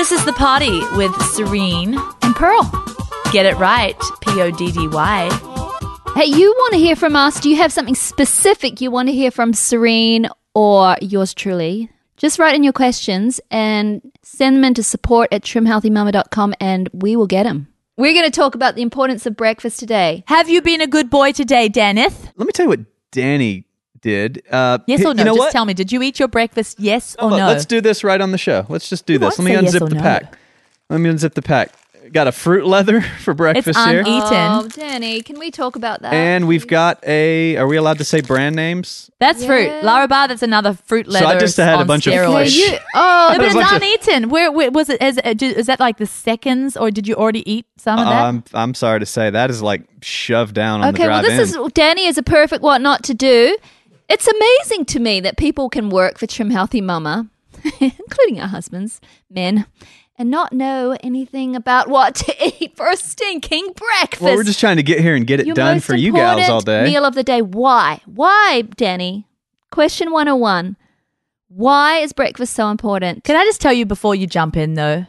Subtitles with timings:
[0.00, 2.62] This is the Poddy with Serene and Pearl.
[3.32, 5.28] Get it right, P O D D Y.
[6.16, 7.38] Hey, you want to hear from us?
[7.38, 11.90] Do you have something specific you want to hear from Serene or yours truly?
[12.16, 17.26] Just write in your questions and send them into support at trimhealthymama.com and we will
[17.26, 17.68] get them.
[17.98, 20.24] We're going to talk about the importance of breakfast today.
[20.28, 22.32] Have you been a good boy today, Danith?
[22.36, 22.80] Let me tell you what
[23.12, 23.66] Danny
[24.02, 24.42] did.
[24.50, 25.20] Uh, Yes or no?
[25.20, 25.52] You know just what?
[25.52, 25.74] tell me.
[25.74, 26.80] Did you eat your breakfast?
[26.80, 27.46] Yes or Look, no?
[27.48, 28.66] Let's do this right on the show.
[28.68, 29.38] Let's just do this.
[29.38, 30.00] Let me say yes unzip the no.
[30.00, 30.36] pack.
[30.88, 31.72] Let me unzip the pack.
[32.12, 34.00] Got a fruit leather for breakfast here.
[34.00, 34.24] uneaten.
[34.32, 36.12] Oh, Danny, can we talk about that?
[36.12, 37.56] And we've got a.
[37.56, 39.10] Are we allowed to say brand names?
[39.20, 39.46] That's Yeah.
[39.46, 39.70] fruit.
[39.84, 41.26] Larabar, that's another fruit leather.
[41.26, 43.70] So I just had a on bunch of Yeah, you, oh, No, but it's bunch
[43.70, 44.28] of- uneaten.
[44.30, 45.00] Where, where was it?
[45.00, 48.22] Is, is that like the seconds, or did you already eat some of that?
[48.24, 51.54] I'm I'm sorry to say that is like shoved down on Okay, the well, this
[51.54, 51.60] in.
[51.64, 53.56] is Danny is a perfect what not to do.
[54.10, 57.28] It's amazing to me that people can work for Trim Healthy Mama,
[57.80, 59.00] including our husbands,
[59.30, 59.66] men,
[60.18, 64.20] and not know anything about what to eat for a stinking breakfast.
[64.20, 66.48] well, we're just trying to get here and get it Your done for you gals
[66.48, 66.82] all day.
[66.82, 67.40] Meal of the day.
[67.40, 68.00] Why?
[68.04, 69.28] Why, Danny?
[69.70, 70.76] Question 101.
[71.46, 73.22] Why is breakfast so important?
[73.22, 75.06] Can I just tell you before you jump in, though?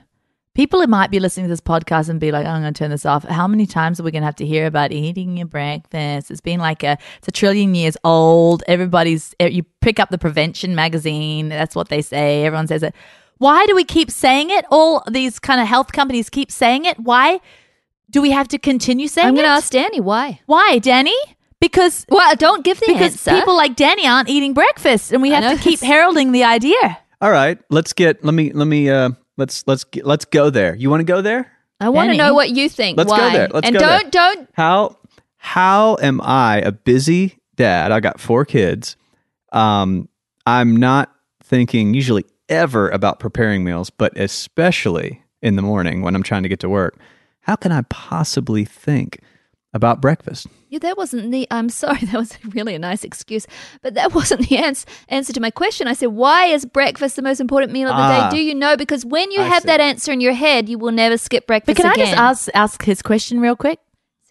[0.54, 2.92] People who might be listening to this podcast and be like, I'm going to turn
[2.92, 3.24] this off.
[3.24, 6.30] How many times are we going to have to hear about eating your breakfast?
[6.30, 8.62] It's been like a, it's a trillion years old.
[8.68, 11.48] Everybody's, eh, you pick up the prevention magazine.
[11.48, 12.44] That's what they say.
[12.44, 12.94] Everyone says it.
[13.38, 14.66] Why do we keep saying it?
[14.70, 17.00] All these kind of health companies keep saying it.
[17.00, 17.40] Why
[18.10, 20.42] do we have to continue saying I'm going to ask Danny why.
[20.48, 21.16] Why, Danny?
[21.62, 23.32] Because Well, don't give the because answer.
[23.32, 26.98] people like Danny aren't eating breakfast, and we have to keep heralding the idea.
[27.22, 28.26] all right, let's get.
[28.26, 28.52] Let me.
[28.52, 28.90] Let me.
[28.90, 29.12] Uh,
[29.42, 30.76] let's let's let's go there.
[30.76, 31.52] You want to go there?
[31.80, 32.98] I want to know what you think.
[32.98, 33.50] Let's go there.
[33.52, 34.00] Let's and go there.
[34.00, 34.98] don't don't How
[35.38, 37.92] how am I a busy dad?
[37.92, 38.96] I got four kids.
[39.52, 40.08] Um,
[40.46, 41.12] I'm not
[41.44, 46.50] thinking usually ever about preparing meals, but especially in the morning when I'm trying to
[46.50, 47.00] get to work.
[47.42, 49.20] How can I possibly think
[49.74, 50.48] about breakfast?
[50.70, 51.48] Yeah, that wasn't the.
[51.52, 53.46] I'm sorry, that was really a nice excuse,
[53.82, 55.88] but that wasn't the ans- answer to my question.
[55.88, 58.30] I said, "Why is breakfast the most important meal of the Ah.
[58.30, 58.78] day?" Do you know?
[58.78, 59.68] Because when you I have see.
[59.68, 62.08] that answer in your head, you will never skip breakfast But can again.
[62.08, 63.80] I just ask ask his question real quick?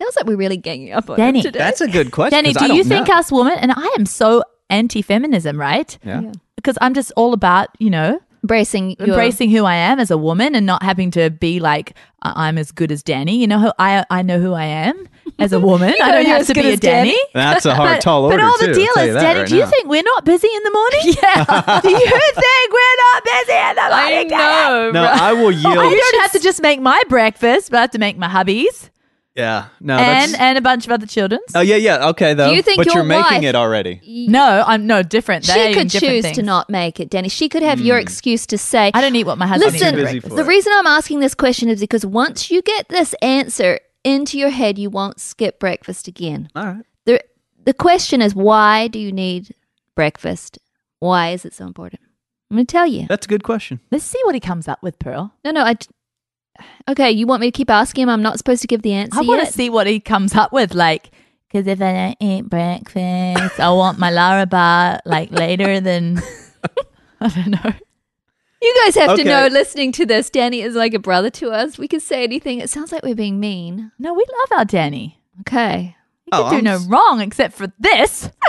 [0.00, 1.40] Sounds like we're really ganging up on Danny.
[1.40, 1.58] him today.
[1.58, 2.36] That's a good question.
[2.42, 3.14] Danny, do you don't think know.
[3.16, 5.98] us women, and I am so anti feminism, right?
[6.04, 6.22] Yeah.
[6.22, 6.32] Yeah.
[6.56, 10.16] Because I'm just all about, you know, embracing your, embracing who I am as a
[10.18, 13.36] woman and not having to be like, I- I'm as good as Danny.
[13.38, 15.06] You know, who I, I know who I am
[15.40, 15.88] as a woman.
[15.88, 17.10] I know don't you're have to be a as Danny.
[17.10, 17.18] Danny.
[17.34, 18.66] That's a hard, But, tall order but all too.
[18.66, 19.70] the I'll deal is, you Danny, right do you now.
[19.70, 21.00] think we're not busy in the morning?
[21.22, 21.80] Yeah.
[21.82, 24.28] do you think we're not busy in the I morning?
[24.28, 24.32] Danny?
[24.68, 24.90] know.
[24.92, 25.78] No, I will yield.
[25.78, 28.90] I don't have to just make my breakfast, but I have to make my hubby's
[29.36, 30.40] yeah, no, and that's.
[30.42, 31.44] and a bunch of other children's.
[31.54, 32.50] oh yeah, yeah, okay though.
[32.50, 34.00] Do you think but your you're making it already?
[34.28, 35.46] No, I'm no different.
[35.46, 36.36] They're She could different choose things.
[36.36, 37.28] to not make it, Danny.
[37.28, 38.02] She could have your Hmm.
[38.02, 40.30] excuse to say, I don't eat what my husband Listen, eats for busy breakfast.
[40.30, 40.48] for the it.
[40.52, 44.78] reason I'm asking this question is because once you get this answer into your head,
[44.78, 46.48] you won't skip breakfast again.
[46.54, 46.84] All right.
[47.06, 47.20] The,
[47.64, 49.54] the question is, why do you need
[49.94, 50.58] breakfast?
[50.98, 52.02] Why is it so important?
[52.50, 53.06] I'm going to tell you.
[53.08, 53.80] That's a good question.
[53.90, 55.32] Let's see what he comes up with, Pearl.
[55.44, 55.74] No, no, I.
[55.74, 55.86] d-
[56.88, 58.08] Okay, you want me to keep asking him?
[58.10, 60.52] I'm not supposed to give the answer I want to see what he comes up
[60.52, 60.74] with.
[60.74, 61.10] Like,
[61.48, 66.20] because if I don't eat breakfast, I want my Larabar like later than
[67.20, 67.72] I don't know.
[68.62, 71.78] You guys have to know, listening to this, Danny is like a brother to us.
[71.78, 72.58] We can say anything.
[72.60, 73.90] It sounds like we're being mean.
[73.98, 75.20] No, we love our Danny.
[75.40, 75.96] Okay.
[76.26, 78.30] He can Oh, do I'm no s- wrong except for this.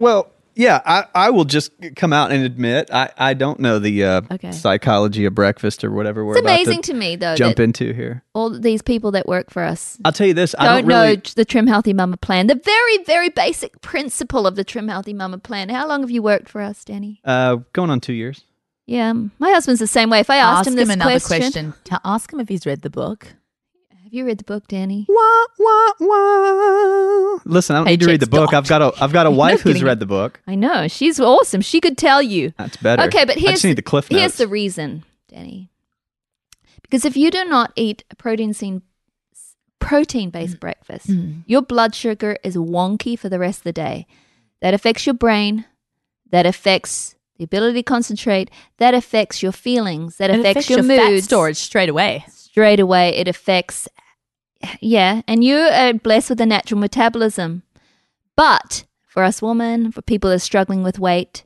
[0.00, 4.04] Well, yeah, I, I will just come out and admit I, I don't know the
[4.04, 4.52] uh, Okay.
[4.52, 7.92] psychology of breakfast or whatever we're It's about amazing to to me, though, jump into
[7.92, 8.22] here.
[8.32, 11.16] all these people that work for us I'll tell you this: I don't, don't really.
[11.16, 12.46] know the Trim Healthy Mama plan.
[12.46, 15.68] The very, very basic principle of the Trim Healthy Mama plan.
[15.68, 17.20] How long have you worked for us, Danny?
[17.24, 18.44] Uh, going on two years.
[18.88, 20.20] Yeah, um, my husband's the same way.
[20.20, 21.74] If I asked Ask him him, this another question, question.
[21.84, 23.34] Tell ask him if he's read the book.
[24.02, 25.04] have you read the book, Danny?
[25.06, 27.38] Wah, wah, wah.
[27.44, 28.54] Listen, I don't Hey, need to read the chicks, book.
[28.54, 29.84] I've got a I've got a wife who's kidding.
[29.86, 30.40] read the book.
[30.46, 31.60] I know she's awesome.
[31.60, 32.54] She could tell you.
[32.56, 33.02] That's better.
[33.02, 34.20] Okay, but I here's just need the cliff notes.
[34.20, 35.70] here's the reason, Danny.
[36.80, 38.80] Because if you do not eat a protein scene,
[39.80, 40.60] protein based mm.
[40.60, 41.42] breakfast, mm.
[41.44, 44.06] your blood sugar is wonky for the rest of the day.
[44.62, 45.66] That affects your brain.
[46.30, 48.50] That affects the ability to concentrate.
[48.78, 50.16] That affects your feelings.
[50.16, 52.24] That affects, affects your, fat mood storage straight away.
[52.28, 53.10] straight away.
[53.16, 53.88] It affects,
[54.80, 57.62] yeah, and you are blessed with a natural metabolism.
[58.36, 61.44] But for us women, for people that are struggling with weight,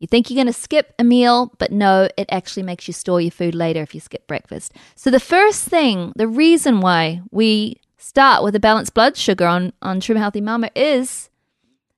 [0.00, 3.20] you think you're going to skip a meal, but no, it actually makes you store
[3.20, 4.72] your food later if you skip breakfast.
[4.96, 9.72] So the first thing, the reason why we start with a balanced blood sugar on
[9.80, 11.30] on Trim Healthy Mama is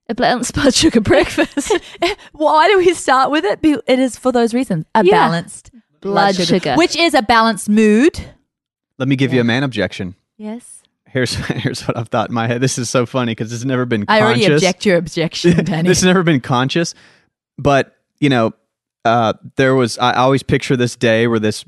[0.08, 1.72] a balanced blood sugar breakfast.
[2.32, 3.60] Why do we start with it?
[3.62, 4.86] It is for those reasons.
[4.94, 5.10] A Yeah.
[5.12, 5.70] balanced
[6.00, 6.74] blood, sugar.
[6.76, 8.18] which is a balanced mood.
[8.98, 10.14] Let me give you a man objection.
[10.38, 10.82] Yes.
[11.08, 12.60] Here's here's what I've thought in my head.
[12.60, 14.42] This is so funny because it's never been I conscious.
[14.44, 15.88] already object your objection, Danny.
[15.88, 16.94] this has never been conscious,
[17.58, 18.52] but you know,
[19.04, 19.98] uh, there was.
[19.98, 21.64] I always picture this day where this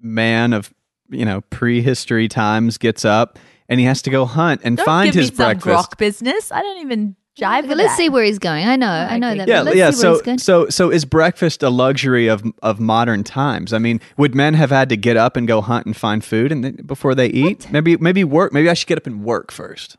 [0.00, 0.72] man of
[1.10, 3.38] you know prehistory times gets up
[3.68, 5.90] and he has to go hunt and Don't find give his me some breakfast.
[5.92, 6.52] grok business.
[6.52, 7.96] I don't even jive Okay, with let's that.
[7.96, 8.66] see where he's going.
[8.66, 9.38] I know, I know Okay.
[9.38, 9.48] that.
[9.48, 9.90] Yeah, but let's yeah.
[9.90, 10.38] see where So, he's going.
[10.38, 13.72] so, so is breakfast a luxury of of modern times?
[13.72, 16.50] I mean, would men have had to get up and go hunt and find food
[16.52, 17.70] and then, before they eat?
[17.70, 18.52] Maybe, maybe work.
[18.52, 19.96] Maybe I should get up and work first.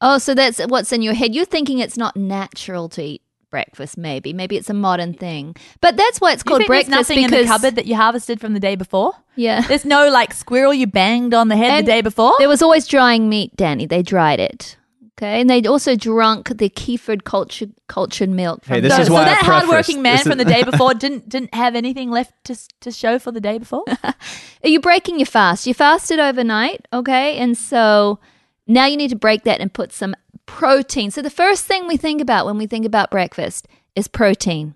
[0.00, 1.34] Oh, so that's what's in your head.
[1.34, 3.96] You're thinking it's not natural to eat breakfast.
[3.96, 5.56] Maybe, maybe it's a modern thing.
[5.80, 7.94] But that's why it's You called think breakfast nothing because in the cupboard that you
[7.96, 9.12] harvested from the day before?
[9.36, 12.34] yeah, There's no like squirrel you banged on the head And the day before?
[12.38, 13.86] there was always drying meat, Danny.
[13.86, 14.76] They dried it.
[15.18, 18.64] Okay, and they'd also drunk the kefir cultured cultured milk.
[18.64, 20.62] From Hey, this so, is why I that prefaced- hardworking man is- from the day
[20.70, 23.84] before didn't didn't have anything left to to show for the day before.
[24.04, 25.66] Are you breaking your fast?
[25.66, 27.38] You fasted overnight, okay?
[27.38, 28.18] And so
[28.66, 30.14] now you need to break that and put some
[30.44, 31.10] protein.
[31.10, 34.74] So the first thing we think about when we think about breakfast is protein.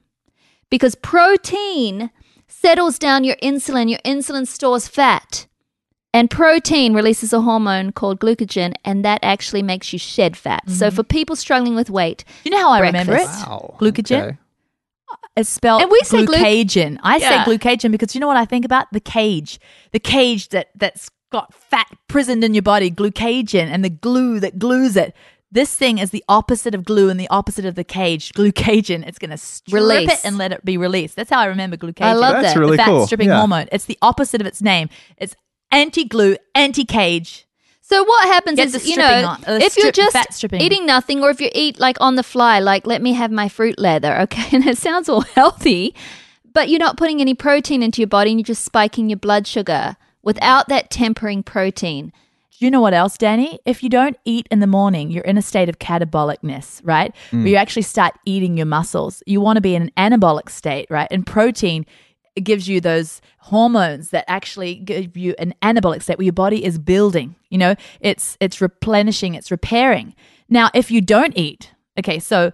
[0.71, 2.11] Because protein
[2.49, 5.47] settles down your insulin, your insulin stores fat.
[6.13, 10.69] And protein releases a hormone called glucagon, and that actually makes you shed fat.
[10.69, 10.97] So mm-hmm.
[10.97, 13.27] for people struggling with weight, you know how I remember it?
[13.27, 13.77] Wow.
[13.79, 14.23] Glucagon?
[14.23, 14.39] Okay.
[15.37, 16.99] It's spelled And we say glu- glucagon.
[17.03, 17.45] I Yeah.
[17.45, 18.89] say glucagon because you know what I think about?
[18.93, 19.61] The cage.
[19.93, 24.59] The cage that, that's got fat prisoned in your body, glucagon, and the glue that
[24.59, 25.15] glues it.
[25.53, 28.33] This thing is the opposite of glue and the opposite of the cage.
[28.33, 29.07] Glucagon.
[29.07, 30.11] It's going to strip Release.
[30.13, 31.17] it and let it be released.
[31.17, 32.03] That's how I remember glucagon.
[32.03, 32.61] I love That's that.
[32.61, 33.07] really the fat cool.
[33.07, 33.39] stripping Yeah.
[33.39, 33.67] hormone.
[33.71, 34.89] It's the opposite of its name.
[35.17, 35.35] It's
[35.71, 37.47] anti-glue, anti-cage.
[37.83, 40.15] So what happens Get is, you know, on- uh, if you're just
[40.63, 43.49] eating nothing, or if you eat like on the fly, like let me have my
[43.49, 45.95] fruit leather, okay, and it sounds all healthy,
[46.53, 49.47] but you're not putting any protein into your body, and you're just spiking your blood
[49.47, 52.13] sugar without that tempering protein.
[52.59, 53.59] Do you know what else, Danny?
[53.65, 57.15] If you don't eat in the morning, you're in a state of catabolicness, right?
[57.31, 59.23] Where you actually start eating your muscles.
[59.27, 61.09] You want to be in an anabolic state, right?
[61.11, 61.87] And protein
[62.41, 66.79] gives you those hormones that actually give you an anabolic state where your body is
[66.79, 67.35] building.
[67.49, 70.15] You know, it's it's replenishing, it's repairing.
[70.49, 72.53] Now, if you don't eat, okay, so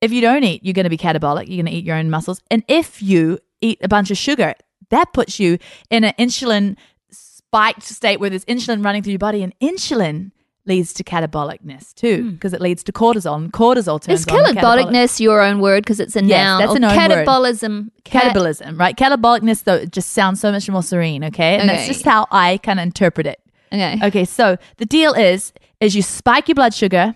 [0.00, 1.48] if you don't eat, you're going to be catabolic.
[1.48, 2.40] You're going to eat your own muscles.
[2.50, 4.54] And if you eat a bunch of sugar,
[4.90, 5.58] that puts you
[5.90, 6.76] in an insulin
[7.10, 10.30] spiked state where there's insulin running through your body, and insulin
[10.68, 12.30] leads to catabolicness too, hmm.
[12.30, 15.60] because it leads to cortisol, and cortisol turns Is on the catabolic- catabolicness your own
[15.60, 16.60] word because it's a Yes, noun?
[16.60, 17.26] that's a known word.
[17.26, 17.90] catabolism.
[18.04, 18.96] cat- catabolism, right?
[18.96, 21.58] Catabolicness though it just sounds so much more serene, okay?
[21.58, 23.40] And that's just how I kind of interpret it.
[23.72, 23.98] Okay.
[24.02, 27.14] Okay, so the deal is, is you spike your blood sugar,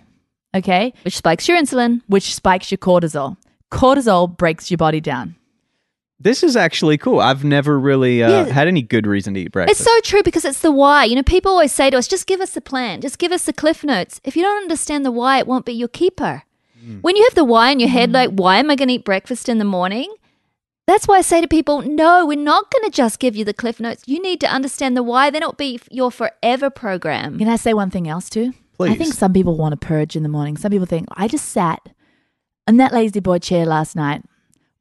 [0.55, 2.01] okay, Which spikes your insulin.
[2.07, 3.37] which spikes your cortisol.
[3.71, 5.35] Cortisol breaks your body down.
[6.19, 7.19] This is actually cool.
[7.19, 8.45] I've never really uh, Yeah.
[8.53, 9.81] had any good reason to eat breakfast.
[9.81, 11.03] It's so true because it's the why.
[11.05, 13.43] You know, people always say to us, just give us the plan, just give us
[13.45, 14.21] the cliff notes.
[14.23, 16.43] If you don't understand the why, it won't be your keeper.
[17.01, 19.05] When you have the why in your head, like, why am I going to eat
[19.05, 20.13] breakfast in the morning?
[20.85, 23.53] That's why I say to people, no, we're not going to just give you the
[23.53, 24.03] cliff notes.
[24.05, 27.37] You need to understand the why, then it'll be your forever program.
[27.39, 28.53] Can I say one thing else too?
[28.77, 28.91] Please.
[28.91, 30.57] I think some people want to purge in the morning.
[30.57, 31.87] Some people think, I just sat
[32.67, 34.23] in that La-Z-Boy chair last night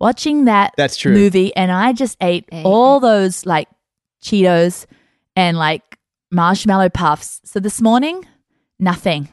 [0.03, 1.13] watching that That's true.
[1.13, 2.63] movie and I just ate Eh.
[2.65, 3.69] all those like
[4.23, 4.87] Cheetos
[5.37, 5.83] and like
[6.31, 7.41] marshmallow puffs.
[7.45, 8.27] So this morning,
[8.79, 9.29] nothing.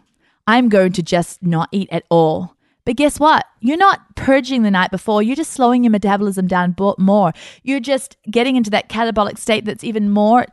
[0.47, 2.55] I'm going to just not eat at all.
[2.85, 3.45] But guess what?
[3.61, 5.21] You're not purging the night before.
[5.21, 7.33] You're just slowing your metabolism down more.
[7.63, 10.45] You're just getting into that catabolic state that's even more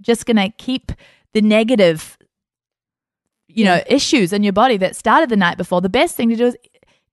[0.00, 0.92] just going to keep
[1.32, 2.16] the negative
[3.48, 5.80] you know issues in your body that started the night before.
[5.80, 6.56] The best thing to do is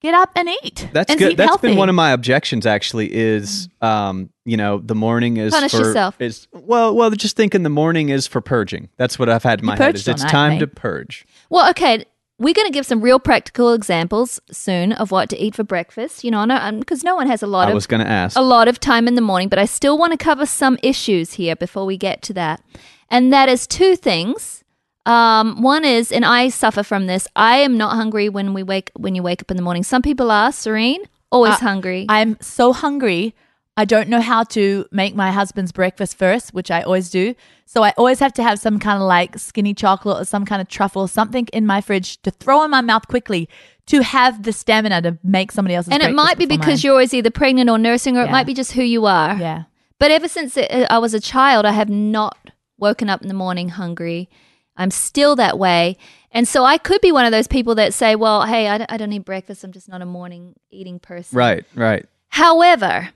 [0.04, 0.88] get up and eat.
[0.94, 1.38] That's and good.
[1.38, 1.70] That's healthy.
[1.70, 2.66] been one of my objections.
[2.66, 6.20] Actually, is um, you know, the morning is Punish for yourself.
[6.20, 8.90] is well, well, just thinking the morning is for purging.
[8.98, 9.96] That's what I've had in You my head.
[9.96, 10.60] Is it's night, time mate.
[10.60, 11.26] to purge.
[11.50, 12.06] Well, okay.
[12.40, 16.24] We're going to give some real practical examples soon of what to eat for breakfast.
[16.24, 16.46] You know,
[16.80, 18.36] because no one has a lot I of was going to ask.
[18.38, 21.34] a lot of time in the morning, but I still want to cover some issues
[21.34, 22.62] here before we get to that.
[23.10, 24.63] And that is two things.
[25.06, 27.28] Um, one is, and I suffer from this.
[27.36, 29.84] I am not hungry when we wake when you wake up in the morning.
[29.84, 32.06] Some people are serene, always Uh, hungry.
[32.10, 33.36] I'm so hungry.
[33.76, 37.34] I don't know how to make my husband's breakfast first, which I always do.
[37.66, 40.62] So I always have to have some kind of like skinny chocolate or some kind
[40.62, 43.50] of truffle, something in my fridge to throw in my mouth quickly
[43.88, 45.92] to have the stamina to make somebody else's.
[45.92, 46.80] and it might be because mine.
[46.84, 49.36] you're always either pregnant or nursing, or it might be just who you are.
[49.38, 49.64] yeah.
[50.00, 52.38] But ever since uh, I was a child, I have not
[52.78, 54.30] woken up in the morning hungry.
[54.78, 55.98] I'm still that way.
[56.32, 58.92] And so I could be one of those people that say, well, hey, I don't,
[58.92, 59.64] I don't need breakfast.
[59.64, 61.38] I'm just not a morning eating person.
[61.38, 62.06] right, right.
[62.30, 63.10] However,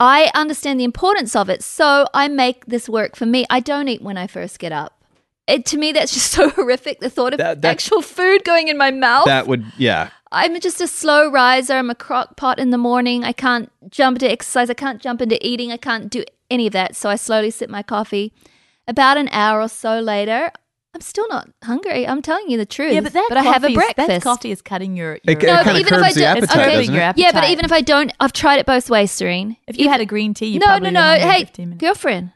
[0.00, 3.44] I understand the importance of it, so I make this work for me.
[3.48, 5.00] I don't eat when I first get up.
[5.46, 6.98] It, to me, that's just so horrific.
[6.98, 9.26] The thought of that- actual food going in my mouth.
[9.26, 10.10] That would, yeah.
[10.32, 11.74] I'm just a slow riser.
[11.74, 13.22] I'm a crock pot in the morning.
[13.22, 14.70] I can't jump into exercise.
[14.70, 15.70] I can't jump into eating.
[15.70, 16.96] I can't do any of that.
[16.96, 18.32] So I slowly sip my coffee.
[18.88, 20.50] About an hour or so later,
[20.94, 22.06] I'm still not hungry.
[22.06, 22.92] I'm telling you the truth.
[22.92, 24.24] Yeah, but that I have a coffee is- That breakfast.
[24.24, 25.14] coffee is cutting your.
[25.14, 27.24] It, your it No, kind but of even if I do- appetite, okay, your appetite.
[27.24, 29.56] Yeah, but even if I don't, I've tried it both ways, Serene.
[29.66, 31.24] if you had a green tea, you probably no, no, probably no.
[31.24, 31.80] only had Hey, 15 minutes.
[31.80, 32.32] girlfriend,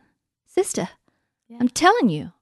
[0.47, 0.89] sister,
[1.61, 2.33] I'm telling you,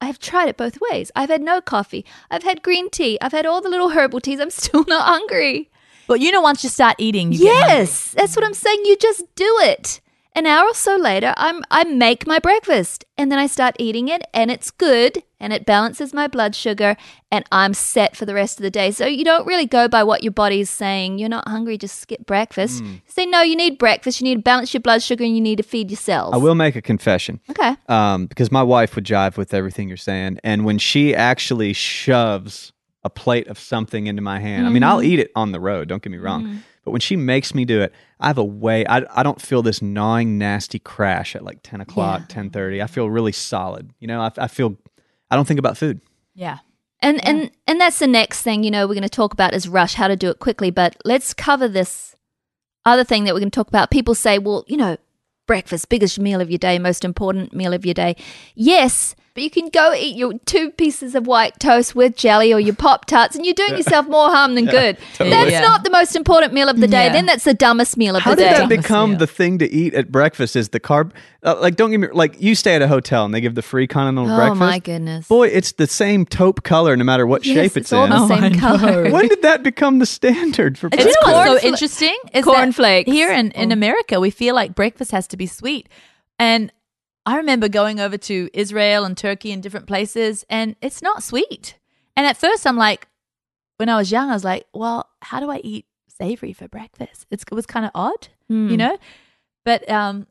[0.00, 1.12] I have tried it both ways.
[1.14, 2.04] I've had no coffee.
[2.30, 3.16] I've had green tea.
[3.20, 4.40] I've had all the little herbal teas.
[4.40, 5.70] I'm still not hungry.
[6.08, 8.80] But you know, once you start eating, you get yes, that's what I'm saying.
[8.84, 10.00] You just do it.
[10.40, 14.08] An hour or so later, I'm I make my breakfast and then I start eating
[14.08, 16.96] it and it's good and it balances my blood sugar
[17.30, 18.90] and I'm set for the rest of the day.
[18.90, 21.18] So you don't really go by what your body's saying.
[21.18, 22.80] You're not hungry, just skip breakfast.
[22.82, 22.94] Hmm.
[23.04, 24.22] Say no, you need breakfast.
[24.22, 26.32] You need to balance your blood sugar and you need to feed yourself.
[26.32, 27.40] I will make a confession.
[27.50, 27.76] Okay.
[27.90, 30.40] um, because my wife would jive with everything you're saying.
[30.42, 32.72] And when she actually shoves
[33.04, 35.12] a plate of something into my hand, I mean, I'll mm-hmm.
[35.12, 36.44] eat it on the road, don't get me wrong.
[36.44, 36.58] Mm-hmm.
[36.84, 39.62] But when she makes me do it, I have a way, I, I don't feel
[39.62, 42.82] this gnawing, nasty crash at like 10 o'clock, 10.30.
[42.82, 43.90] I feel really solid.
[43.98, 44.76] You know, I, I feel,
[45.30, 46.00] I don't think about food.
[46.34, 46.58] Yeah.
[47.02, 49.66] And and and that's the next thing you know we're going to talk about is
[49.66, 50.70] rush, how to do it quickly.
[50.70, 52.14] But let's cover this
[52.84, 53.90] other thing that we're going to talk about.
[53.90, 54.98] People say, well, you know,
[55.46, 58.16] breakfast, biggest meal of your day, most important meal of your day.
[58.54, 62.60] Yes, but you can go eat your two pieces of white toast with jelly or
[62.60, 64.98] your pop tarts, and you're doing yourself more harm than good.
[65.14, 65.30] totally.
[65.30, 65.60] That's Yeah.
[65.60, 67.04] not the most important meal of the day.
[67.06, 67.12] Yeah.
[67.12, 68.48] Then that's the dumbest meal of How the day.
[68.48, 69.18] How did that become meal.
[69.20, 70.56] the thing to eat at breakfast?
[70.56, 73.32] Is the carb, uh, like, don't get me, like, you stay at a hotel and
[73.34, 74.62] they give the free continental oh breakfast.
[74.62, 75.28] Oh my goodness!
[75.28, 78.10] Boy, it's the same taupe color no matter what Yes, shape it's it's, all in.
[78.10, 78.58] the Oh, same I know.
[78.58, 79.10] color.
[79.12, 81.18] when did that become the standard for Do you breakfast?
[81.26, 82.16] know what's so Cornfla- interesting?
[82.34, 83.10] Is cornflakes.
[83.10, 85.88] Here in, in America, we feel like breakfast has to be sweet.
[86.38, 86.72] And
[87.26, 91.76] I remember going over to Israel and Turkey and different places, and it's not sweet.
[92.16, 93.08] And at first, I'm like,
[93.76, 97.26] when I was young, I was like, well, how do I eat savory for breakfast?
[97.30, 98.68] It's, it was kind of odd, Hmm.
[98.68, 98.98] you know?
[99.64, 100.26] But um,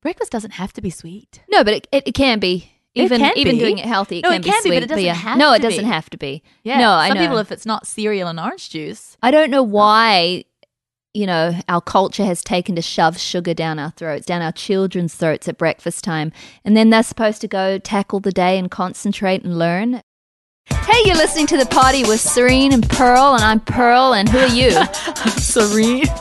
[0.00, 1.40] breakfast doesn't have to be sweet.
[1.50, 2.70] No, but it, it, it can be.
[2.94, 3.58] Even can even be.
[3.60, 4.76] doing it healthy, it No, can it can be, sweet.
[4.76, 5.14] but it doesn't yeah.
[5.14, 5.90] have no, to it doesn't be.
[5.90, 6.42] have to be.
[6.62, 6.78] Yeah.
[6.78, 7.22] No, I Some know.
[7.24, 10.44] people, if it's not cereal and orange juice, I don't know why,
[11.14, 15.14] you know, our culture has taken to shove sugar down our throats, down our children's
[15.14, 16.32] throats at breakfast time.
[16.64, 20.02] And then they're supposed to go tackle the day and concentrate and learn.
[20.70, 24.38] Hey, you're listening to the Poddy with Serene and Pearl, and I'm Pearl, and who
[24.38, 24.70] are you?
[25.36, 26.04] serene.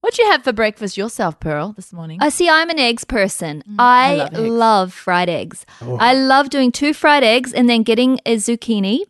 [0.00, 2.18] What'd you have for breakfast yourself, Pearl, this morning?
[2.20, 3.62] I see I'm an eggs person.
[3.78, 4.94] I, Mm, I love love, eggs.
[4.96, 5.66] fried eggs.
[5.80, 9.00] I love doing two fried eggs and then getting a zucchini.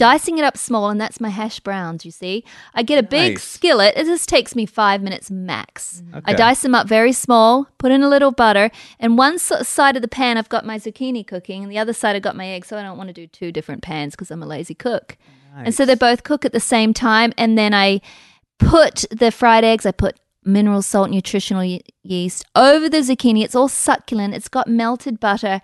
[0.00, 2.42] Dicing it up small, and that's my hash browns, you see.
[2.74, 3.44] I get a big Nice.
[3.44, 3.92] skillet.
[3.96, 6.02] It just takes me five minutes max.
[6.04, 6.20] Mm-hmm.
[6.24, 10.02] I dice them up very small, put in a little butter, and one side of
[10.02, 12.68] the pan I've got my zucchini cooking, and the other side I've got my eggs,
[12.68, 15.18] so I don't want to do two different pans because I'm a lazy cook.
[15.54, 18.00] And so they both cook at the same time, and then I
[18.58, 23.44] put the fried eggs, I put mineral salt, nutritional ye- yeast over the zucchini.
[23.44, 24.32] It's all succulent.
[24.34, 25.60] It's got melted butter.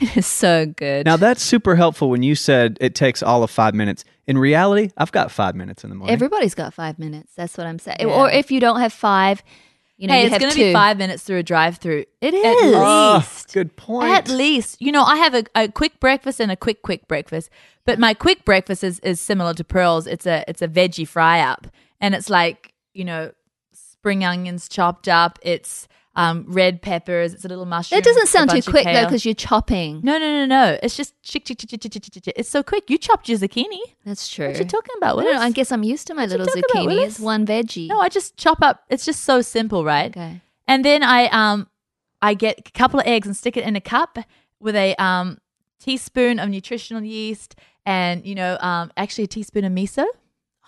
[0.02, 1.04] It is so good.
[1.04, 4.04] Now that's super helpful when you said it takes all of five minutes.
[4.26, 6.14] In reality, I've got five minutes in the morning.
[6.14, 7.34] Everybody's got five minutes.
[7.36, 7.98] That's what I'm saying.
[8.00, 8.06] Yeah.
[8.06, 9.42] Or if you don't have five,
[9.98, 12.06] you know, hey, you it's going to be five minutes through a drive-through.
[12.22, 12.74] It is At is.
[12.76, 13.52] Ah, least.
[13.52, 14.08] good point.
[14.08, 17.50] At least, you know, I have a, a quick breakfast and a quick quick breakfast.
[17.84, 20.06] But my quick breakfast is, is similar to Pearl's.
[20.06, 21.66] It's a it's a veggie fry up,
[22.00, 23.32] and it's like you know,
[23.74, 25.38] spring onions chopped up.
[25.42, 25.86] It's
[26.20, 27.32] um, red peppers.
[27.34, 27.98] It's a little mushroom.
[27.98, 30.00] That doesn't sound too quick though, because you're chopping.
[30.02, 30.78] no, no, no, no.
[30.82, 32.34] It's just chick, chick, chick, chick, chick, chick, chick.
[32.36, 32.90] It's so quick.
[32.90, 33.80] You chopped your zucchini.
[34.04, 34.48] That's true.
[34.48, 35.16] What you talking about?
[35.16, 36.86] Don't know, I guess I'm used to my What little zucchini.
[36.86, 37.14] Willis?
[37.14, 37.88] It's one veggie.
[37.88, 38.84] no, I just chop up.
[38.90, 40.10] It's just so simple, right?
[40.16, 40.40] okay.
[40.68, 41.68] And then I um
[42.22, 44.18] I get a couple of eggs and stick it in a cup
[44.60, 45.38] with a um
[45.78, 50.04] teaspoon of nutritional yeast and you know um actually a teaspoon of miso.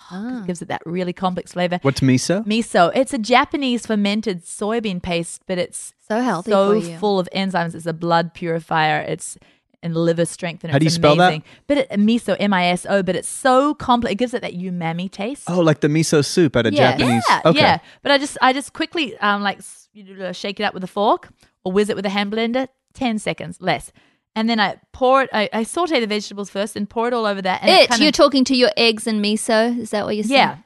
[0.08, 0.42] 'Cause Ah.
[0.42, 1.78] It gives it that really complex flavor.
[1.82, 2.44] What's miso?
[2.46, 6.98] Miso, it's a Japanese fermented soybean paste, but it's So healthy so for you.
[6.98, 7.74] full of enzymes.
[7.74, 9.00] It's a blood purifier.
[9.00, 9.38] It's
[9.84, 10.72] and liver strengthener.
[10.72, 11.24] How do It's you spell that?
[11.26, 11.42] amazing.
[11.66, 13.02] But it, miso, M I S O.
[13.02, 14.12] But it's so complex.
[14.12, 15.50] It gives it that umami taste.
[15.50, 16.92] Oh, like the miso soup at a Yeah.
[16.92, 17.24] Japanese.
[17.28, 17.58] Yeah, okay.
[17.58, 17.78] yeah.
[18.02, 19.58] But I just I just quickly um like
[19.92, 21.30] you know, shake it up with a fork
[21.64, 22.68] or whiz it with a hand blender.
[22.94, 23.90] Ten seconds less,
[24.34, 25.30] and then I pour it.
[25.32, 27.62] I, I saute the vegetables first and pour it all over that.
[27.62, 29.78] And It, kinda- you're talking to your eggs and miso.
[29.78, 30.38] Is that what you're saying?
[30.38, 30.56] yeah.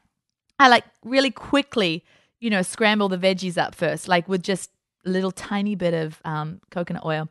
[0.58, 2.04] I like really quickly,
[2.40, 4.70] you know, scramble the veggies up first, like with just
[5.04, 7.28] a little tiny bit of um, coconut oil.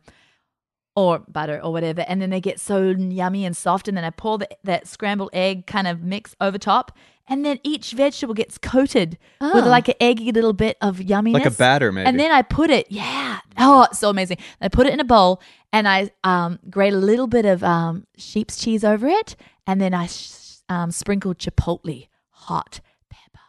[0.96, 3.86] Or butter or whatever, and then they get so yummy and soft.
[3.86, 6.90] And then I pour the, that scrambled egg kind of mix over top,
[7.28, 9.68] and then each vegetable gets coated with Oh.
[9.68, 12.06] like an eggy little bit of yumminess, Like a batter, maybe.
[12.08, 14.38] And then I put it, yeah, oh, it's so amazing.
[14.60, 18.06] I put it in a bowl, and I um, grate a little bit of um,
[18.16, 19.36] sheep's cheese over it,
[19.66, 20.30] and then I sh-
[20.70, 23.40] um, sprinkle chipotle hot pepper,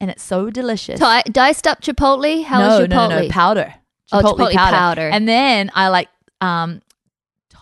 [0.00, 1.00] and it's so delicious.
[1.00, 2.44] Ti- diced up chipotle.
[2.44, 3.08] How no, is no, chipotle?
[3.08, 3.74] no, no, powder.
[4.12, 5.08] Oh, chipotle powder.
[5.08, 6.08] And then I like
[6.42, 6.80] um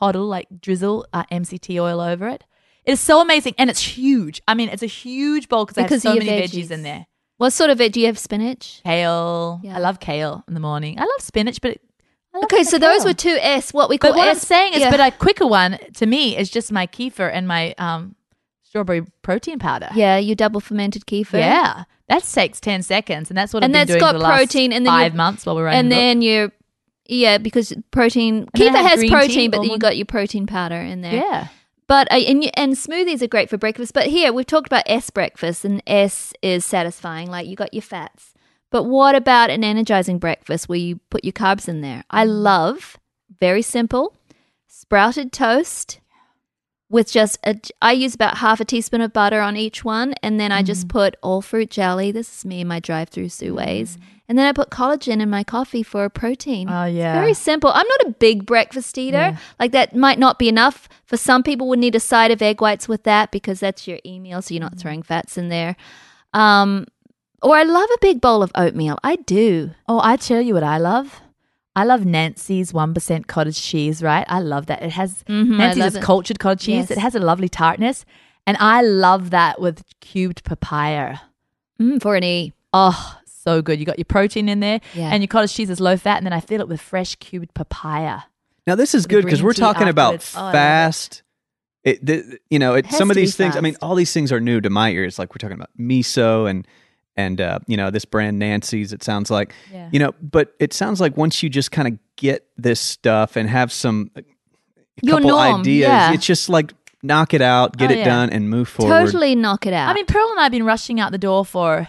[0.00, 2.44] toddle, like drizzle uh, MCT oil over it.
[2.84, 4.40] It's so amazing and it's huge.
[4.48, 6.66] I mean, it's a huge bowl because I have so many veggies.
[6.66, 6.70] veggies.
[6.70, 7.06] in there.
[7.36, 7.92] What sort of it?
[7.92, 8.80] Do you have spinach?
[8.84, 9.60] Kale.
[9.62, 9.76] Yeah.
[9.76, 10.98] I love kale in the morning.
[10.98, 11.78] I love spinach, but
[12.34, 13.72] I love Okay, so those were two S.
[13.72, 14.46] What we call But what I'm S.
[14.46, 14.90] saying is, yeah.
[14.90, 18.14] but a quicker one to me is just my kefir and my um
[18.62, 19.88] strawberry protein powder.
[19.94, 21.38] yeah, you double fermented kefir.
[21.38, 24.24] Yeah, that takes ten seconds, and that's what And I've been doing got for the
[24.24, 25.78] last protein, and then five months while we're running.
[25.80, 26.00] and the book.
[26.00, 26.52] then you,
[27.10, 31.14] yeah, because protein kefir has protein, but then you got your protein powder in there.
[31.14, 31.48] yeah.
[31.86, 33.92] But uh, and and smoothies are great for breakfast.
[33.94, 37.28] But here we've talked about S breakfast, and S is satisfying.
[37.28, 38.32] Like you got your fats.
[38.70, 42.04] But what about an energizing breakfast where you put your carbs in there?
[42.08, 42.42] I Mm.
[42.44, 42.96] love
[43.40, 44.14] very simple
[44.68, 45.98] sprouted toast
[46.88, 47.56] with just a.
[47.82, 50.66] I use about half a teaspoon of butter on each one, and then I Mm.
[50.66, 52.12] just put all fruit jelly.
[52.12, 53.98] This is me in my drive-through Sue ways,
[54.30, 56.70] and then I put collagen in my coffee for a protein.
[56.70, 57.12] Oh It's yeah.
[57.20, 57.68] very simple.
[57.70, 59.16] I'm not a big breakfast eater.
[59.18, 59.36] Yeah.
[59.58, 60.88] Like that might not be enough.
[61.04, 63.98] For some people would need a side of egg whites with that because that's your
[64.06, 65.74] e meal, so you're not throwing fats in there.
[66.32, 66.86] Um
[67.42, 68.98] or I love a big bowl of oatmeal.
[69.02, 69.70] I do.
[69.88, 71.20] Oh, I tell you what I love.
[71.74, 74.02] I love Nancy's one percent cottage cheese.
[74.02, 74.82] Right, I love that.
[74.82, 76.02] It has Mhm, Nancy's it.
[76.02, 76.86] cultured cottage cheese.
[76.88, 76.90] Yes.
[76.92, 78.04] It has a lovely tartness,
[78.46, 81.18] and I love that with cubed papaya.
[81.80, 82.52] Mm, for an E.
[82.72, 83.78] Oh, so good.
[83.80, 85.10] You got your protein in there, Yeah.
[85.10, 87.54] and your cottage cheese is low fat, and then I fill it with fresh cubed
[87.54, 88.20] papaya.
[88.66, 90.14] Now this is good because we're tea talking about.
[90.36, 90.52] Oh, I it.
[90.52, 91.22] fast.
[91.82, 93.56] It, the, you know, it, Has some of these things.
[93.56, 95.18] I mean, all these things are new to my ears.
[95.18, 96.66] Like we're talking about miso and
[97.16, 98.92] and uh, you know this brand Nancy's.
[98.92, 99.88] It sounds like Yeah.
[99.90, 103.48] you know, but it sounds like once you just kind of get this stuff and
[103.48, 104.22] have some a
[105.02, 106.12] Your couple norm, ideas, yeah.
[106.12, 108.04] it's just like knock it out, get Oh, it yeah.
[108.04, 109.06] done, and move forward.
[109.06, 109.88] Totally knock it out.
[109.88, 111.88] I mean, Pearl and I have been rushing out the door for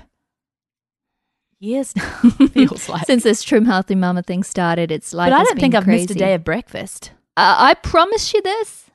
[1.61, 2.03] years now.
[2.53, 3.05] feels like.
[3.05, 6.11] since this Trim Healthy Mama thing started, it's like but I don't think I've missed
[6.11, 7.11] a day of breakfast.
[7.37, 8.85] Uh, I promise you this.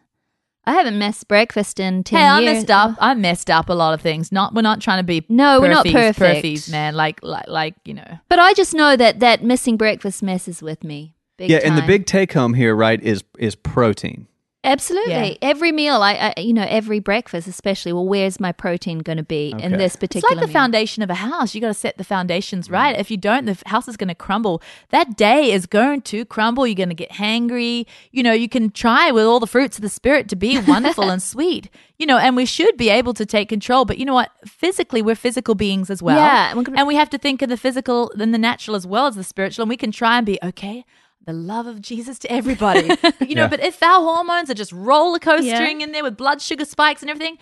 [0.68, 2.54] I haven't missed breakfast in ten hey, I years.
[2.54, 2.96] messed up.
[3.00, 4.32] I messed up a lot of things.
[4.32, 6.44] Not we're not trying to be No, we're not perfect.
[6.44, 6.94] perfies, man.
[6.96, 8.18] Like like like you know.
[8.28, 11.14] But I just know that that missing breakfast messes with me.
[11.36, 14.26] Big yeah, and the big take home here, right, is is protein.
[14.66, 15.12] Absolutely.
[15.12, 15.34] Yeah.
[15.42, 17.92] Every meal, I, I, you know, every breakfast, especially.
[17.92, 20.28] Well, where's my protein going to be in this particular?
[20.28, 20.52] It's like the meal?
[20.52, 21.54] foundation of a house.
[21.54, 22.96] You got to set the foundations right.
[22.96, 23.00] Mm.
[23.00, 24.60] If you don't, the house is going to crumble.
[24.90, 26.66] That day is going to crumble.
[26.66, 27.86] You're going to get hangry.
[28.10, 31.08] You know, you can try with all the fruits of the spirit to be wonderful
[31.10, 31.70] and sweet.
[31.98, 33.84] You know, and we should be able to take control.
[33.84, 34.30] But you know what?
[34.46, 36.16] Physically, we're physical beings as well.
[36.18, 38.76] Yeah, and we're gonna- and we have to think of the physical and the natural
[38.76, 39.62] as well as the spiritual.
[39.62, 40.84] And we can try and be okay.
[41.26, 42.88] The love of Jesus to everybody.
[43.02, 43.48] But, you know, Yeah.
[43.48, 47.10] but if our hormones are just roller coastering in there with blood sugar spikes and
[47.10, 47.36] everything,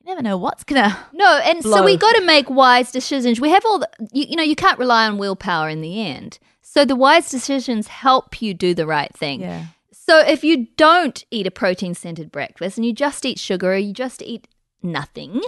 [0.00, 0.98] you never know what's gonna.
[1.12, 3.40] No, and so we got to make wise decisions.
[3.40, 6.40] We have all the, you, you know, you can't rely on willpower in the end.
[6.60, 9.42] So the wise decisions help you do the right thing.
[9.42, 9.66] Yeah.
[9.92, 13.76] So if you don't eat a protein centered breakfast and you just eat sugar or
[13.76, 14.48] you just eat
[14.82, 15.40] nothing,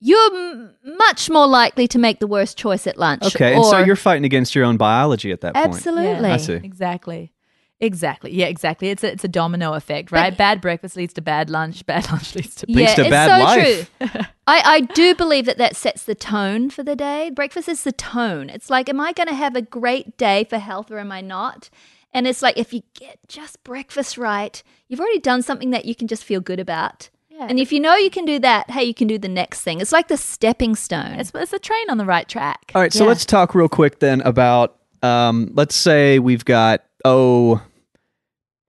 [0.00, 3.22] you're m- much more likely to make the worst choice at lunch.
[3.34, 5.74] Okay, and so you're fighting against your own biology at that point.
[5.74, 6.30] absolutely.
[6.30, 6.54] I see.
[6.54, 7.32] Exactly.
[7.80, 8.32] Exactly.
[8.32, 8.88] Yeah, exactly.
[8.90, 10.34] It's a, it's a domino effect, right?
[10.34, 11.84] bad breakfast leads to bad lunch.
[11.94, 13.90] Bad lunch leads to Leads yeah, to it's bad so life.
[13.98, 14.20] true.
[14.46, 17.30] I, I do believe that that sets the tone for the day.
[17.30, 18.48] Breakfast is the tone.
[18.48, 21.20] It's like, am I going to have a great day for health or am I
[21.20, 21.68] not?
[22.12, 25.94] And it's like, if you get just breakfast right, you've already done something that you
[25.94, 27.10] can just feel good about.
[27.36, 27.46] Yeah.
[27.48, 29.80] And if you know you can do that, hey, you can do the next thing.
[29.80, 31.12] It's like the stepping stone.
[31.18, 32.70] It's, it's a train on the right track.
[32.76, 33.08] All right, so Yeah.
[33.08, 37.60] let's talk real quick then about um, let's say we've got oh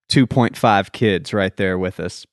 [0.09, 2.25] 2.5 kids right there with us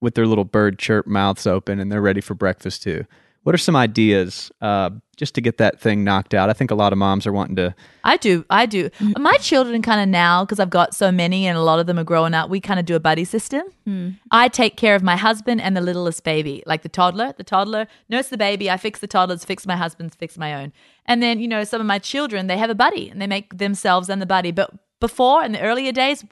[0.00, 3.04] with their little bird chirp mouths open and they're ready for breakfast too.
[3.46, 6.50] What are some ideas uh, just to get that thing knocked out?
[6.50, 8.44] I think a lot of moms are wanting to I do.
[8.50, 8.90] I do.
[9.00, 11.96] My children kind of now, because I've got so many and a lot of them
[11.96, 13.62] are growing up, we kind of do a buddy system.
[14.32, 17.34] I take care of my husband and the littlest baby, like the toddler.
[17.36, 18.68] The toddler nurse the baby.
[18.68, 20.72] I fix the toddlers, fix my husband's, fix my own.
[21.04, 23.58] And then, you know, some of my children, they have a buddy and they make
[23.58, 24.50] themselves and the buddy.
[24.50, 26.24] But before, in the earlier days,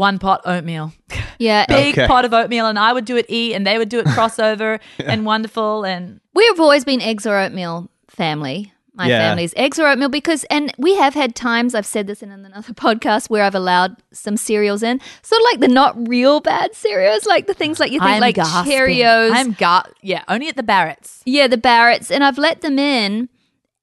[0.00, 0.92] one pot oatmeal.
[1.38, 1.66] yeah.
[1.68, 2.06] Big Okay.
[2.08, 2.66] pot of oatmeal.
[2.66, 5.84] And I would do it E and they would do it crossover and wonderful.
[5.84, 8.72] And We've always been eggs or oatmeal family.
[8.94, 9.18] my Yeah.
[9.20, 12.72] family's eggs or oatmeal because, and we have had times, I've said this in another
[12.86, 17.24] podcast, where I've allowed some cereals in, sort of like the not real bad cereals,
[17.24, 18.72] like the things like you think, I'm like gasping.
[18.72, 19.30] Cheerios.
[19.32, 21.20] I'm gar- yeah, only at the Barretts.
[21.24, 23.28] yeah, the Barretts, and I've let them in.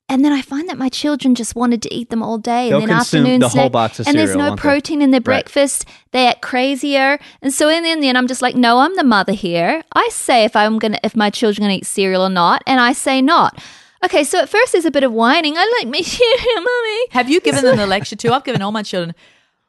[0.09, 2.79] And then I find that my children just wanted to eat them all day, They'll
[2.79, 4.61] and then consume afternoon the whole box of and there's no won't they?
[4.61, 5.23] protein in their Right.
[5.43, 5.83] breakfast.
[6.11, 9.33] They act crazier, and so in the end, I'm just like, no, I'm the mother
[9.33, 9.83] here.
[9.93, 12.79] I say if I'm gonna, if my children are gonna eat cereal or not, and
[12.79, 13.61] I say not.
[14.05, 15.55] Okay, so at first there's a bit of whining.
[15.57, 17.07] I like my cereal, mommy.
[17.11, 18.31] Have you given them the lecture too?
[18.31, 19.13] I've given all my children.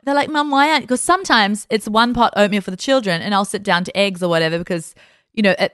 [0.05, 0.85] They're like, Mum, why aren't?
[0.85, 4.23] Because sometimes it's one pot oatmeal for the children, and I'll sit down to eggs
[4.23, 4.95] or whatever because
[5.35, 5.73] you know at,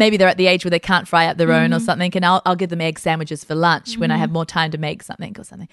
[0.00, 1.82] maybe they're at the age where they can't fry up their own or mm.
[1.82, 4.18] something, and I'll I'll give them egg sandwiches for lunch when I mm.
[4.18, 5.68] have more time to make something or something.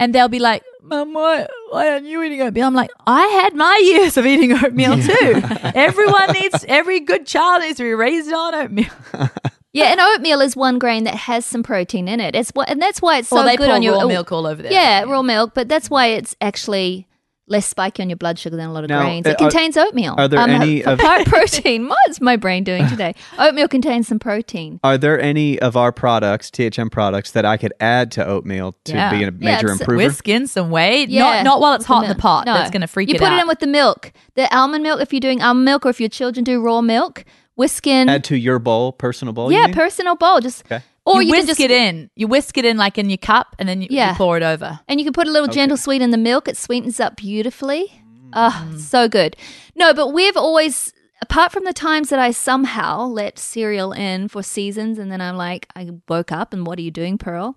[0.00, 2.66] And they'll be like, Mum, why, why aren't you eating oatmeal?
[2.66, 5.42] I'm like, I had my years of eating oatmeal too.
[5.74, 8.90] Everyone needs, every good child needs to be raised on oatmeal.
[9.74, 12.34] Yeah, and oatmeal is one grain that has some protein in it.
[12.34, 14.32] It's what, and that's why it's so Well, they good pour on your raw milk
[14.32, 14.72] all over there.
[14.72, 17.06] Yeah, raw milk, but that's why it's actually
[17.48, 19.26] less spiky on your blood sugar than a lot of Now, grains.
[19.26, 20.14] uh, It are- contains oatmeal.
[20.18, 21.88] are there any of- pro- protein?
[21.88, 23.14] What's my brain doing today?
[23.38, 24.80] oatmeal contains some protein.
[24.84, 28.92] Are there any of our products, THM products, that I could add to oatmeal to
[28.92, 29.10] Yeah.
[29.10, 29.96] be a major it's- improver?
[29.96, 31.08] We're skin some weight.
[31.08, 32.46] Yeah, not not while it's with hot in the pot.
[32.46, 32.54] No.
[32.54, 33.38] That's going to freak you it put out.
[33.38, 35.00] it in with the milk, the almond milk.
[35.00, 37.24] If you're doing almond milk, or if your children do raw milk,
[37.56, 38.08] whisk in.
[38.08, 39.50] Add to your bowl, personal bowl.
[39.50, 39.74] you yeah, mean?
[39.74, 40.40] personal bowl.
[40.40, 40.82] Just Okay.
[41.08, 42.10] Or you, you, whisk just it in.
[42.14, 44.80] You whisk it in like in your cup, and then you, you pour it over.
[44.88, 46.48] And you can put a little gentle sweet in the milk.
[46.48, 48.02] It sweetens up beautifully.
[48.32, 48.78] Ah, Mm.
[48.78, 49.36] so good.
[49.74, 50.92] No, but we've always,
[51.22, 55.36] apart from the times that I somehow let cereal in for seasons, and then I'm
[55.36, 57.56] like, I woke up and what are you doing, Pearl?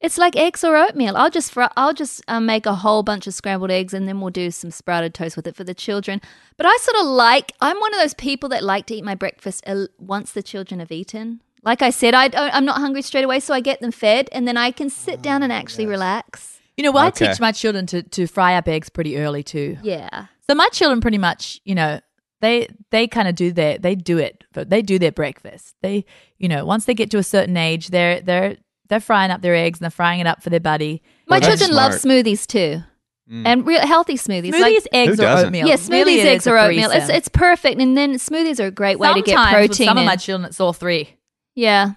[0.00, 1.16] It's like eggs or oatmeal.
[1.16, 4.20] I'll just fr- I'll just um, make a whole bunch of scrambled eggs, and then
[4.20, 6.20] we'll do some sprouted toast with it for the children.
[6.58, 7.52] But I sort of like.
[7.62, 10.80] I'm one of those people that like to eat my breakfast uh, once the children
[10.80, 11.40] have eaten.
[11.66, 14.28] Like I said, I don't, I'm not hungry straight away, so I get them fed,
[14.32, 16.60] and then I can sit down and actually relax.
[16.76, 17.26] You know, well, Okay.
[17.26, 19.76] I teach my children to, to fry up eggs pretty early too.
[19.82, 20.26] Yeah.
[20.48, 22.00] So my children pretty much, you know,
[22.40, 25.74] they they kind of do their they do it, but they do their breakfast.
[25.82, 26.04] They,
[26.38, 29.54] you know, once they get to a certain age, they're they're they're frying up their
[29.56, 31.02] eggs and they're frying it up for their buddy.
[31.26, 32.82] My Well, that's children love smoothies too,
[33.28, 34.52] and real healthy smoothies.
[34.52, 35.66] Smoothies, like, eggs, or oatmeal.
[35.66, 36.90] yeah, smoothies, Really, eggs, or oatmeal.
[36.92, 39.86] It's it's perfect, and then smoothies are a great way to get Sometimes with protein.
[39.86, 40.06] some of in.
[40.06, 41.15] my children, it's all three.
[41.56, 41.94] Yeah,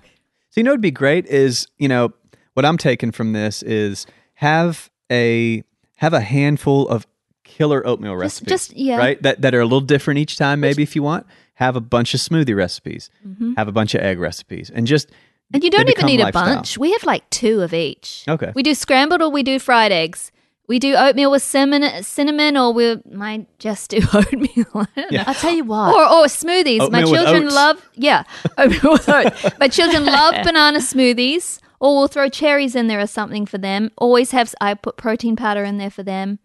[0.49, 2.13] So you know, what'd be great is you know
[2.55, 5.63] what I'm taking from this is have a
[5.95, 7.05] have a handful of
[7.43, 8.97] killer oatmeal Just- recipes, just- yeah.
[8.97, 9.21] right?
[9.21, 10.59] That that are a little different each time.
[10.59, 13.53] Maybe if you want, have a bunch of smoothie recipes, Mm-hmm.
[13.57, 15.11] have a bunch of egg recipes, and just
[15.53, 16.77] and you don't even need a bunch.
[16.77, 18.23] We have like two of each.
[18.27, 18.51] Okay.
[18.55, 20.31] We do scrambled or we do fried eggs.
[20.69, 24.85] We do oatmeal with cinnamon, cinnamon, or we might just do oatmeal.
[25.09, 25.23] Yeah.
[25.25, 25.95] I'll tell you what.
[25.95, 26.91] Or, or smoothies.
[26.91, 27.55] My Oatmeal with children oats.
[27.55, 28.23] love, yeah,
[28.57, 29.59] oatmeal with oats.
[29.59, 31.59] My children love banana smoothies.
[31.81, 33.89] Or we'll throw cherries in there or something for them.
[33.97, 36.37] Always have, I put protein powder in there for them.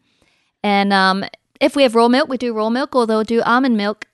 [0.62, 1.24] And um,
[1.60, 4.06] if we have raw milk, we do raw milk, or they'll do almond milk.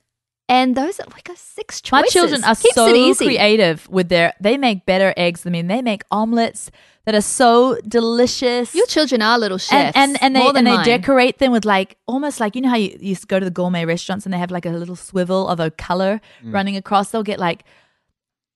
[0.49, 2.03] And those are like a six choices.
[2.03, 4.33] My children are Keeps so creative with their.
[4.41, 5.45] They make better eggs.
[5.45, 6.71] I mean, they make omelets
[7.05, 8.75] that are so delicious.
[8.75, 9.95] Your children are little chefs.
[9.97, 10.85] and and, and they more than and they mine.
[10.85, 13.45] decorate them with like almost like you know how you, you used to go to
[13.45, 16.53] the gourmet restaurants and they have like a little swivel of a color Mm.
[16.53, 17.11] running across.
[17.11, 17.63] They'll get like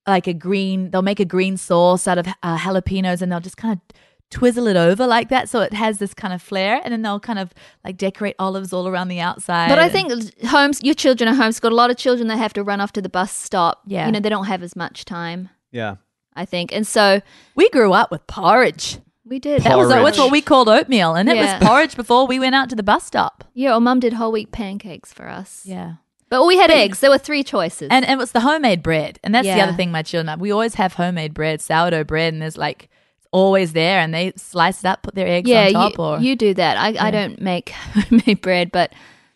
[0.07, 0.91] like a green.
[0.91, 3.97] They'll make a green sauce out of uh, jalapenos and they'll just kind of
[4.31, 7.19] twizzle it over like that so it has this kind of flair and then they'll
[7.19, 7.53] kind of
[7.83, 9.69] like decorate olives all around the outside.
[9.69, 10.11] But I think
[10.45, 11.71] homes, your children are homeschooled.
[11.71, 13.81] A lot of children that have to run off to the bus stop.
[13.87, 14.05] Yeah.
[14.07, 15.49] you know they don't have as much time.
[15.71, 15.95] yeah.
[16.35, 17.21] I think, and so
[17.55, 18.99] we grew up with porridge.
[19.25, 19.63] we did.
[19.63, 21.59] That was uh, that's what we called oatmeal, and it Yeah.
[21.59, 23.43] was porridge before we went out to the bus stop.
[23.53, 25.63] Yeah, or mum did whole wheat pancakes for us.
[25.65, 25.93] Yeah.
[26.29, 26.99] But we had eggs.
[26.99, 27.87] There were three choices.
[27.91, 29.19] And, and was the homemade bread.
[29.23, 30.41] And that's the other thing my children have.
[30.41, 32.89] We always have homemade bread, sourdough bread, and there's like,
[33.31, 33.99] always there.
[33.99, 35.97] And they slice it up, put their eggs yeah, on top.
[35.97, 36.77] you, or you do that.
[36.77, 38.91] I, I don't make homemade bread, but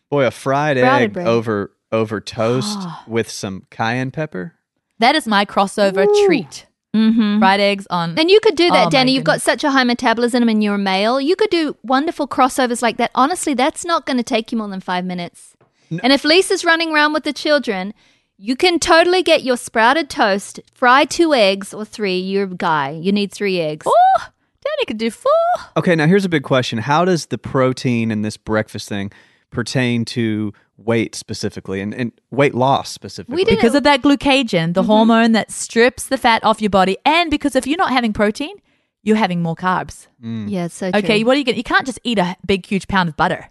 [0.10, 1.28] Boy, a fried egg bread.
[1.28, 4.56] over over toast with some cayenne pepper.
[4.98, 6.66] That is my crossover treat.
[6.96, 7.40] Mm-hmm.
[7.40, 8.18] Fried eggs on.
[8.18, 9.14] and you could do that, Oh, Danny.
[9.14, 11.20] You've got such a high metabolism and you're a male.
[11.22, 13.12] You could do wonderful crossovers like that.
[13.16, 15.56] Honestly, that's not going to take you more than five minutes.
[16.04, 17.94] And if Lisa's running around with the children,
[18.38, 22.20] you can totally get your sprouted toast, fry two eggs or three.
[22.20, 22.92] You're a guy.
[22.92, 23.88] You need three eggs.
[23.90, 24.20] oh,
[24.64, 25.32] Danny could do four.
[25.78, 26.78] Okay, now here's a big question.
[26.80, 29.12] How does the protein in this breakfast thing
[29.52, 33.36] pertain to weight specifically and, and weight loss specifically?
[33.36, 36.98] We did- Because of that glucagon, the hormone that strips the fat off your body.
[37.06, 38.56] And because if you're not having protein,
[39.04, 40.08] you're having more carbs.
[40.22, 41.00] Yeah, so true.
[41.00, 43.18] Okay, what are you going to You can't just eat a big, huge pound of
[43.18, 43.50] butter.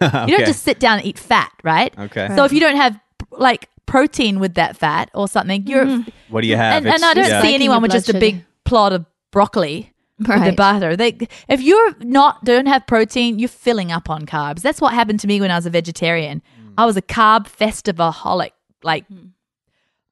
[0.00, 1.92] You don't just sit down and eat fat, right?
[1.98, 2.28] Okay.
[2.34, 2.98] So if you don't have
[3.32, 6.08] like protein with that fat or something, you're Mm-hmm.
[6.30, 6.74] What do you have?
[6.84, 7.42] and, and I don't yeah.
[7.42, 9.92] see anyone with blood just a big plot of broccoli
[10.28, 10.96] with the butter.
[10.96, 14.62] They, if you're not don't have protein, you're filling up on carbs.
[14.62, 16.42] That's what happened to me when I was a vegetarian.
[16.60, 16.74] Mm.
[16.78, 18.52] I was a carb festivaholic,
[18.82, 19.28] like hmm.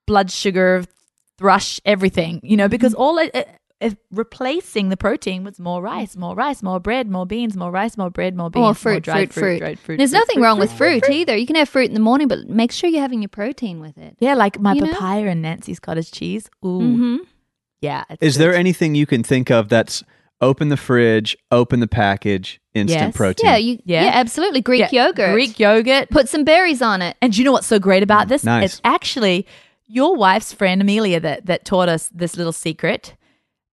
[0.07, 0.85] blood sugar,
[1.39, 2.41] thrush, everything.
[2.43, 3.03] You know, because mm-hmm.
[3.03, 3.49] all it, it,
[3.81, 7.97] if replacing the protein was more rice, more rice, more bread, more beans, more rice,
[7.97, 9.59] more bread, more beans, more fruit, dried fruit, fruit.
[9.59, 9.97] dried fruit.
[9.99, 11.37] There's fruit, nothing fruit, wrong fruit, with fruit, either.
[11.37, 13.97] You can have fruit in the morning, but make sure you're having your protein with
[13.99, 14.17] it.
[14.19, 14.93] Yeah, like my You know?
[14.93, 16.49] papaya and Nancy's cottage cheese.
[16.65, 17.17] Ooh, hmm
[17.81, 18.05] yeah.
[18.11, 20.03] it's Is there anything you can think of that's
[20.41, 23.17] open the fridge, open the package, instant Yes.
[23.17, 23.47] protein?
[23.51, 24.05] Yeah, you, Yeah.
[24.05, 24.11] yeah.
[24.15, 24.61] absolutely.
[24.61, 25.33] Greek Yeah, yogurt.
[25.33, 26.11] Greek yogurt.
[26.11, 27.17] Put some berries on it.
[27.21, 28.45] And do you know what's so great about this?
[28.45, 28.65] Nice.
[28.75, 29.47] It's actually
[29.87, 33.15] your wife's friend Amelia that that taught us this little secret.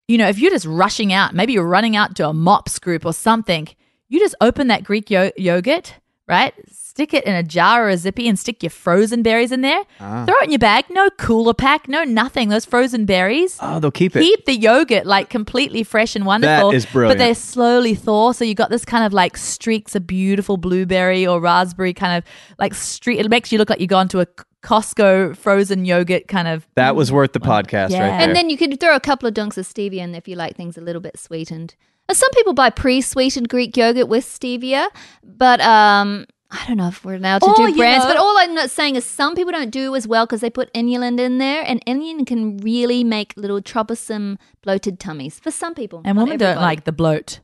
[0.07, 3.05] You know, if you're just rushing out, maybe you're running out to a mops group
[3.05, 3.67] or something,
[4.07, 5.95] you just open that Greek yo- yogurt,
[6.27, 6.53] right?
[6.95, 9.81] Stick it in a jar or a zippy and stick your frozen berries in there.
[9.99, 10.23] Ah.
[10.25, 10.85] Throw it in your bag.
[10.89, 12.47] No cooler pack, no nothing.
[12.47, 13.57] Those frozen berries.
[13.61, 14.21] Oh, they'll keep it.
[14.21, 16.71] Keep the yogurt like completely fresh and wonderful.
[16.71, 17.19] is But brilliant.
[17.19, 18.31] they slowly thaw.
[18.31, 22.23] So you got this kind of like streaks of beautiful blueberry or raspberry kind of
[22.59, 23.19] like streak.
[23.19, 24.27] It makes you look like you've gone to a
[24.63, 26.65] Costco frozen yogurt kind of.
[26.75, 27.99] that was worth the podcast Yeah.
[27.99, 28.19] right there.
[28.21, 30.55] And then you could throw a couple of dunks of stevia in if you like
[30.55, 31.75] things a little bit sweetened.
[32.11, 34.87] Some people buy pre-sweetened Greek yogurt with stevia,
[35.23, 38.05] but um, I don't know if we're allowed to Or, do you brands.
[38.05, 40.49] know- but all I'm not saying is some people don't do as well because they
[40.49, 45.73] put inulin in there, and inulin can really make little troublesome bloated tummies for some
[45.73, 46.01] people.
[46.05, 47.39] And women don't like the bloat.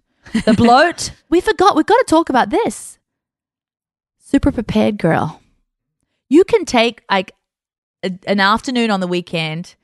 [0.45, 1.11] The bloat.
[1.29, 1.75] we forgot.
[1.75, 2.99] We've got to talk about this.
[4.19, 5.41] Super prepared girl.
[6.29, 7.33] You can take like
[8.03, 9.75] a, an afternoon on the weekend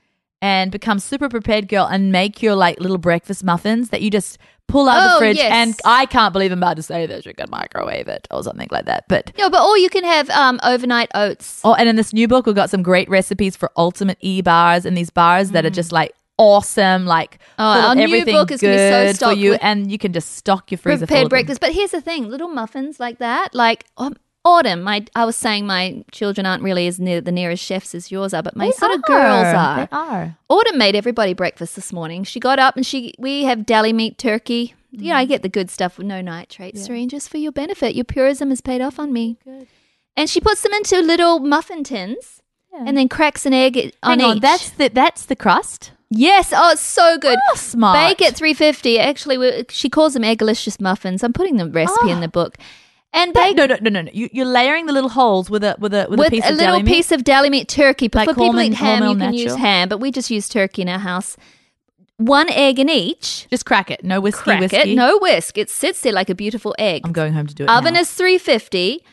[0.42, 4.38] and become super prepared girl and make your like little breakfast muffins that you just
[4.68, 5.52] pull out of the Oh, fridge yes.
[5.52, 7.26] and I can't believe I'm about to say this.
[7.26, 9.06] You can microwave it or something like that.
[9.08, 11.62] But No, but or you can have um, overnight oats.
[11.64, 14.86] oh, and in this new book, we've got some great recipes for ultimate e bars
[14.86, 18.74] and these bars that are just like awesome, like Oh, our new book is gonna
[18.74, 21.60] be so good for you, and you can just stock your freezer prepared breakfast.
[21.62, 24.16] But here's the thing: little muffins like that, like um,
[24.48, 24.82] autumn.
[24.84, 28.34] My I was saying my children aren't really as near the nearest chefs as yours
[28.34, 29.78] are, but my They sort of girls are.
[29.78, 30.38] They are.
[30.50, 32.24] Autumn made everybody breakfast this morning.
[32.24, 34.74] She got up and she we have deli meat turkey.
[34.92, 35.30] You know, I mm.
[35.30, 37.94] get the good stuff with no nitrates, strangers for your benefit.
[37.94, 39.38] Your purism is paid off on me.
[39.44, 39.68] Good.
[40.16, 42.42] And she puts them into little muffin tins
[42.74, 44.42] and then cracks an egg on on, each.
[44.42, 45.92] that's the that's the crust.
[46.10, 47.38] yes, oh, it's so good.
[47.52, 47.98] Oh, smart.
[47.98, 49.00] Bake at 350.
[49.00, 51.24] Actually, we- she calls them egglicious muffins.
[51.24, 52.22] I'm putting the recipe in Oh.
[52.22, 52.58] the book.
[53.14, 54.12] And bake no, no, no, no, no.
[54.14, 56.50] You, you're layering the little holes with a with a with, with a piece a
[56.52, 58.08] of little piece of deli meat turkey.
[58.08, 60.48] But Like for people who eat ham, you can use ham, but we just use
[60.50, 61.38] turkey in our house.
[62.18, 63.48] One egg in each.
[63.50, 64.04] Just crack it.
[64.04, 64.94] No whiskey, Crack whiskey.
[64.94, 64.96] it.
[64.96, 65.58] No whisk.
[65.58, 67.02] It sits there like a beautiful egg.
[67.06, 67.70] I'm going home to do it.
[67.70, 68.00] Oven now.
[68.02, 69.04] is 350.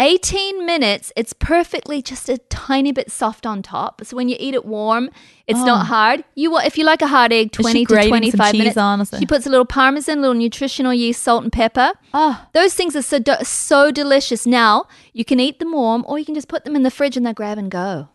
[0.00, 1.12] 18 minutes.
[1.16, 4.00] It's perfectly just a tiny bit soft on top.
[4.04, 5.10] So when you eat it warm,
[5.46, 5.64] it's Oh.
[5.66, 6.22] not hard.
[6.36, 8.76] You want if you like a hard egg, 20 to grating some 25 cheese minutes.
[8.76, 9.18] on something?
[9.20, 11.92] She puts a little parmesan, a little nutritional yeast, salt and pepper.
[12.14, 14.46] Oh, Those things are so so delicious.
[14.46, 17.16] Now you can eat them warm, or you can just put them in the fridge
[17.16, 18.08] and they grab and go.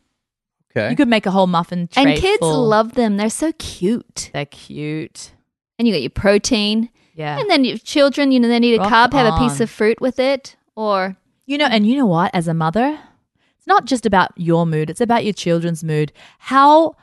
[0.76, 0.90] okay.
[0.90, 2.04] you could make a whole muffin tray.
[2.04, 2.66] and kids full.
[2.68, 3.18] love them.
[3.18, 4.30] They're so cute.
[4.34, 5.32] They're cute.
[5.78, 7.38] And you get your protein, Yeah.
[7.40, 9.70] and then your children, you know, they need a Rock carb, have a piece of
[9.70, 12.32] fruit with it, or You know, and you know what?
[12.34, 13.00] As a mother,
[13.58, 16.12] it's not just about your mood, it's about your children's mood.
[16.40, 16.96] How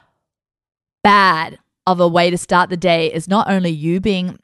[1.03, 4.38] bad of a way to start the day is not only you being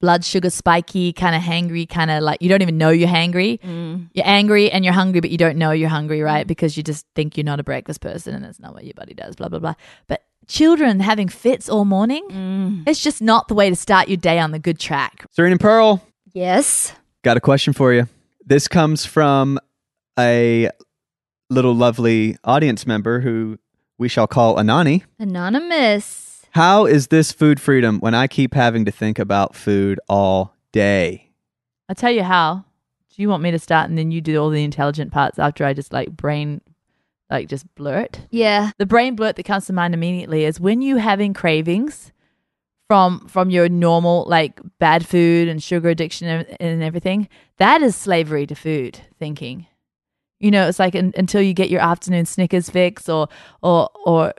[0.00, 3.60] blood sugar spiky, kind of hangry, kind of like you don't even know you're hangry.
[3.60, 4.08] Mm.
[4.14, 6.44] You're angry and you're hungry, but you don't know you're hungry, right?
[6.44, 6.48] Mm.
[6.48, 9.14] Because you just think you're not a breakfast person and that's not what your body
[9.14, 9.74] does, blah, blah, blah.
[10.06, 12.88] But children having fits all morning, mm.
[12.88, 15.26] it's just not the way to start your day on the good track.
[15.32, 18.08] Serene and Pearl, yes, got a question for you.
[18.48, 19.58] This comes from
[20.18, 20.70] a
[21.50, 23.58] little lovely audience member who
[23.98, 25.02] we shall call Anani.
[25.18, 26.46] anonymous.
[26.52, 31.28] How is this food freedom when I keep having to think about food all day?
[31.90, 32.64] I'll tell you how.
[33.14, 35.66] Do you want me to start and then you do all the intelligent parts after
[35.66, 36.62] I just like brain,
[37.28, 38.20] like just blurt?
[38.30, 42.12] Yeah, The brain blurt that comes to mind immediately is when you having cravings
[42.88, 47.28] from from your normal like bad food and sugar addiction and- everything.
[47.58, 49.66] That is slavery to food thinking.
[50.40, 53.28] You know, it's like un, until you get your afternoon Snickers fix or
[53.62, 54.32] or or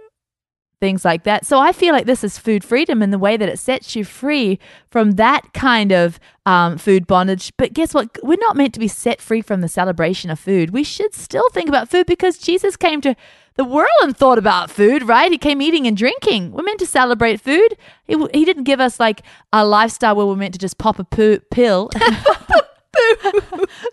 [0.80, 1.46] things like that.
[1.46, 4.04] So I feel like this is food freedom in the way that it sets you
[4.04, 7.52] free from that kind of um, food bondage.
[7.58, 8.18] But guess what?
[8.24, 10.72] We're not meant to be set free from the celebration of food.
[10.72, 13.16] We should still think about food because Jesus came to
[13.56, 15.32] the world and thought about food, right?
[15.32, 16.54] He came eating and drinking.
[16.54, 17.76] We're meant to celebrate food.
[18.08, 21.04] He, he didn't give us like a lifestyle where we're meant to just pop a
[21.04, 21.90] poo, pill.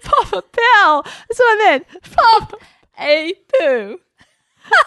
[0.05, 1.03] pop a pill.
[1.03, 1.87] That's what I meant.
[2.13, 2.55] Pop
[2.99, 4.01] a poo.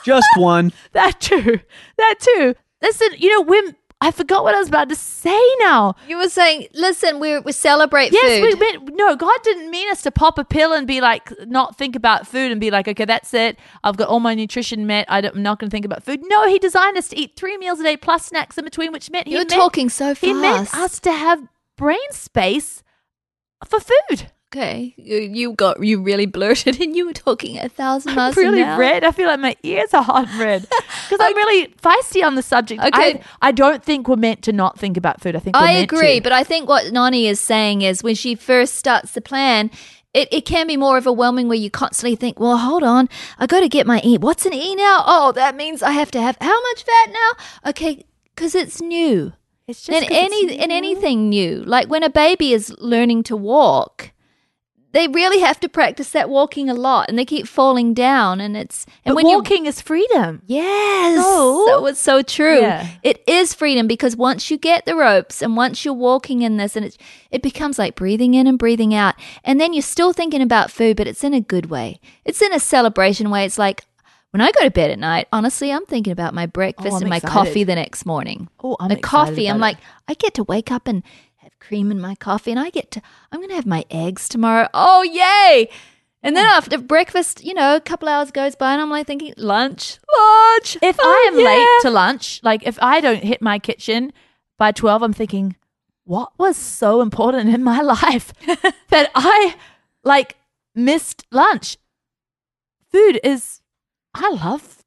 [0.05, 0.73] Just one.
[0.93, 1.59] That too.
[1.97, 2.55] That too.
[2.81, 5.95] Listen, you know, when I forgot what I was about to say now.
[6.07, 8.19] You were saying, listen, we we celebrate food.
[8.23, 9.15] Yes, we meant no.
[9.17, 12.51] God didn't mean us to pop a pill and be like, not think about food
[12.51, 13.59] and be like, okay, that's it.
[13.83, 15.05] I've got all my nutrition met.
[15.09, 16.21] I don't, I'm not going to think about food.
[16.23, 19.11] No, He designed us to eat three meals a day plus snacks in between, which
[19.11, 20.21] meant he You're meant, talking so fast.
[20.21, 22.83] He meant us to have brain space
[23.65, 24.31] for food.
[24.51, 28.37] Okay, you, you got you really blurted, and you were talking a thousand I'm miles
[28.37, 29.03] really red.
[29.03, 30.61] I feel like my ears are hot and red
[31.09, 32.81] because I'm really feisty on the subject.
[32.81, 32.91] Okay.
[32.91, 35.35] I, I don't think we're meant to not think about food.
[35.35, 36.23] I think we're I agree, to.
[36.23, 39.69] but I think what Nani is saying is when she first starts the plan,
[40.13, 43.07] it, it can be more overwhelming where you constantly think, well, hold on,
[43.37, 44.17] I got to get my E.
[44.17, 45.03] What's an E now?
[45.05, 47.69] Oh, that means I have to have how much fat now?
[47.69, 49.33] Okay, because it's new.
[49.67, 54.11] it's And 'cause any and anything new, like when a baby is learning to walk,
[54.91, 58.57] they really have to practice that walking a lot, and they keep falling down, and
[58.57, 60.41] it's and But when walking is freedom.
[60.47, 61.15] Yes.
[61.17, 61.65] No.
[61.67, 62.61] So it's so true.
[62.61, 62.87] Yeah.
[63.03, 66.75] It is freedom because once you get the ropes and once you're walking in this
[66.75, 66.97] and it's
[67.29, 69.15] it becomes like breathing in and breathing out.
[69.43, 71.99] And then you're still thinking about food, but it's in a good way.
[72.25, 73.45] It's in a celebration way.
[73.45, 73.83] It's like
[74.31, 77.09] when I go to bed at night, honestly, I'm thinking about my breakfast Oh, and
[77.09, 77.33] my excited.
[77.33, 78.47] coffee the next morning.
[78.63, 79.49] Oh, I'm the coffee.
[79.49, 79.83] I'm like, it.
[80.07, 81.03] I get to wake up and
[81.59, 84.67] cream in my coffee and I get to I'm gonna have my eggs tomorrow.
[84.73, 85.69] Oh yay!
[86.21, 89.33] And then after breakfast, you know, a couple hours goes by and I'm like thinking,
[89.37, 90.77] lunch, lunch.
[90.81, 91.45] If Oh, I am yeah.
[91.45, 94.11] late to lunch, like if I don't hit my kitchen
[94.57, 95.55] by 12, I'm thinking,
[96.03, 98.33] what was so important in my life
[98.89, 99.55] that I
[100.03, 100.35] like
[100.75, 101.77] missed lunch?
[102.91, 103.61] Food is,
[104.13, 104.83] I love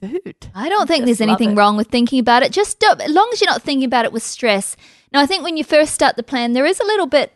[0.00, 0.48] food.
[0.54, 2.50] I don't think there's anything wrong with thinking about it.
[2.50, 4.76] Just don't, as long as you're not thinking about it with stress.
[5.12, 7.32] Now, I think when you first start the plan, there is a little bit,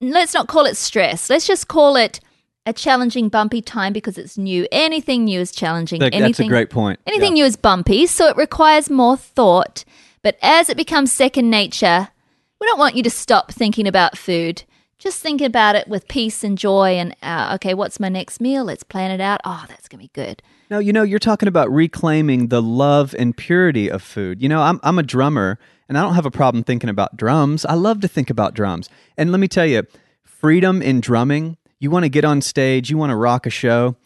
[0.00, 1.28] let's not call it stress.
[1.28, 2.20] Let's just call it
[2.64, 4.68] a challenging, bumpy time because it's new.
[4.70, 5.98] Anything new is challenging.
[6.00, 7.00] That- anything, that's a great point.
[7.06, 7.42] Anything Yeah.
[7.42, 9.84] new is bumpy, so it requires more thought.
[10.22, 12.08] But as it becomes second nature,
[12.60, 14.62] we don't want you to stop thinking about food.
[14.96, 18.62] Just think about it with peace and joy and, uh, okay, what's my next meal?
[18.64, 19.40] Let's plan it out.
[19.44, 20.40] Oh, that's going to be good.
[20.70, 24.40] No, you know, you're talking about reclaiming the love and purity of food.
[24.40, 25.58] You know, I'm I'm a drummer
[25.92, 27.66] and I don't have a problem thinking about drums.
[27.66, 28.88] I love to think about drums.
[29.18, 29.82] And let me tell you,
[30.24, 33.96] freedom in drumming, you want to get on stage, you want to rock a show.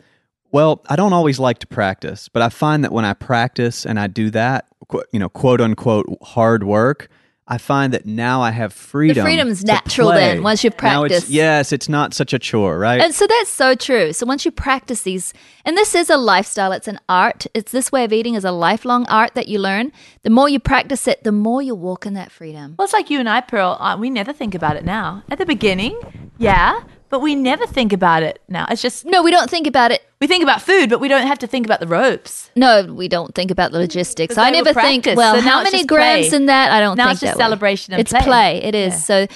[0.51, 4.01] Well, I don't always like to practice, but I find that when I practice and
[4.01, 4.66] I do that,
[5.12, 7.09] you know, quote unquote hard work,
[7.48, 9.16] I find that now I have freedom.
[9.16, 10.18] The freedom's to natural play.
[10.20, 11.30] then, once you've Now it's- practiced.
[11.32, 13.00] yes, it's not such a chore, right?
[13.00, 14.12] And so that's so true.
[14.12, 15.32] So once you practice these,
[15.64, 17.46] and this is a lifestyle, it's an art.
[17.54, 19.92] It's this way of eating is a lifelong art that you learn.
[20.24, 22.74] The more you practice it, the more you walk in that freedom.
[22.78, 23.76] Well, it's like you and I, Pearl.
[23.78, 25.22] Uh, we never think about it now.
[25.30, 25.96] At the beginning,
[26.38, 28.66] yeah, but we never think about it now.
[28.70, 30.02] It's just No, we don't think about it.
[30.20, 32.50] we think about food, but we don't have to think about the ropes.
[32.56, 34.34] No, we don't think about the logistics.
[34.34, 36.28] Because I they were never think, practiced, well, so now how it's many just grams
[36.28, 36.36] play.
[36.36, 36.70] in that?
[36.72, 37.44] I don't Now think it's just that way.
[37.44, 38.22] celebration and It's play.
[38.22, 38.62] play.
[38.62, 38.92] It is.
[38.94, 38.98] Yeah.
[38.98, 39.26] So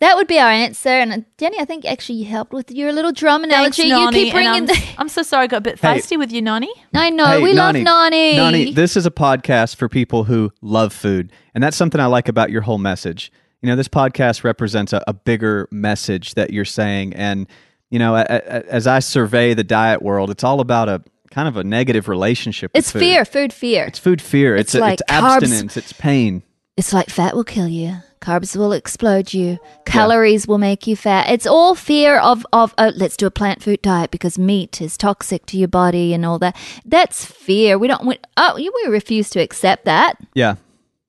[0.00, 0.90] that would be our answer.
[0.90, 3.88] And uh, Jenny, I think actually you helped with your little drum Thanks, analogy.
[3.88, 4.94] Nani, you keep and bringing I'm, the.
[4.98, 5.98] I'm so sorry I got a bit Hey.
[5.98, 6.70] feisty with you, Nani.
[6.94, 7.26] I know.
[7.26, 8.36] Hey, we Nani, love Nani.
[8.36, 11.32] Nani, this is a podcast for people who love food.
[11.54, 13.32] And that's something I like about your whole message.
[13.62, 17.14] You know, this podcast represents a, a bigger message that you're saying.
[17.14, 17.46] And,
[17.90, 21.48] you know, a, a, as I survey the diet world, it's all about a kind
[21.48, 23.00] of a negative relationship with it's food.
[23.00, 23.86] fear, food fear.
[23.86, 24.56] It's food fear.
[24.56, 25.42] It's, It's a, like it's carbs.
[25.42, 25.76] abstinence.
[25.76, 26.42] It's pain.
[26.76, 27.96] It's like fat will kill you.
[28.20, 29.58] Carbs will explode you.
[29.84, 31.30] Calories will make you fat.
[31.30, 34.96] It's all fear of of oh, let's do a plant food diet because meat is
[34.96, 36.56] toxic to your body and all that.
[36.84, 37.78] That's fear.
[37.78, 38.04] We don't.
[38.04, 40.18] We, oh, we refuse to accept that.
[40.34, 40.56] Yeah.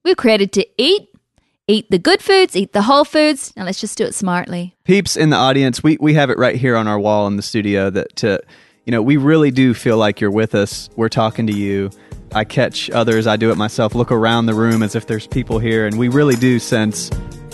[0.06, 1.09] We're created to eat,
[1.70, 3.54] eat the good foods, eat the whole foods.
[3.56, 4.76] Now let's just do it smartly.
[4.84, 7.42] peeps in the audience we, we have it right here on our wall in the
[7.44, 8.42] studio that to
[8.86, 11.92] you know we really do feel like you're with us we're talking to you
[12.34, 15.60] i catch others i do it myself look around the room as if there's people
[15.60, 17.12] here and we really do sense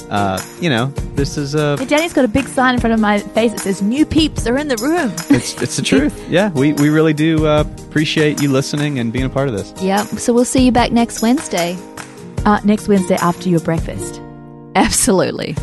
[0.09, 2.99] uh, you know this is a Hey, Danny's got a big sign in front of
[2.99, 6.51] my face that says "New peeps are in the room." it's, it's the truth yeah
[6.51, 10.03] we, we really do uh, appreciate you listening and being a part of this Yeah.
[10.03, 11.75] So we'll see you back next Wednesday.
[12.45, 14.21] Uh, next Wednesday after your breakfast.
[14.75, 15.55] Absolutely.